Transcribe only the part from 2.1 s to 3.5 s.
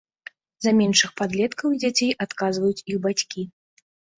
адказваюць іх бацькі.